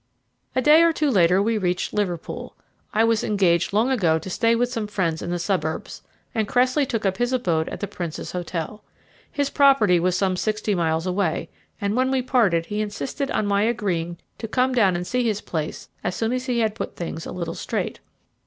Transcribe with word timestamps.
A 0.55 0.63
day 0.63 0.81
or 0.81 0.91
two 0.91 1.11
later 1.11 1.43
we 1.43 1.59
reached 1.59 1.93
Liverpool; 1.93 2.55
I 2.91 3.03
was 3.03 3.23
engaged 3.23 3.71
long 3.71 3.91
ago 3.91 4.17
to 4.17 4.31
stay 4.31 4.55
with 4.55 4.71
some 4.71 4.87
friends 4.87 5.21
in 5.21 5.29
the 5.29 5.37
suburbs, 5.37 6.01
and 6.33 6.47
Cressley 6.47 6.87
took 6.87 7.05
up 7.05 7.17
his 7.17 7.31
abode 7.31 7.69
at 7.69 7.81
the 7.81 7.87
Prince's 7.87 8.31
Hotel. 8.31 8.83
His 9.31 9.51
property 9.51 9.99
was 9.99 10.17
some 10.17 10.35
sixty 10.37 10.73
miles 10.73 11.05
away, 11.05 11.51
and 11.79 11.95
when 11.95 12.09
we 12.09 12.23
parted 12.23 12.65
he 12.65 12.81
insisted 12.81 13.29
on 13.29 13.45
my 13.45 13.61
agreeing 13.61 14.17
to 14.39 14.47
come 14.47 14.73
down 14.73 14.95
and 14.95 15.05
see 15.05 15.23
his 15.23 15.39
place 15.39 15.87
as 16.03 16.15
soon 16.15 16.33
as 16.33 16.47
he 16.47 16.61
had 16.61 16.73
put 16.73 16.95
things 16.95 17.27
a 17.27 17.31
little 17.31 17.53
straight. 17.53 17.99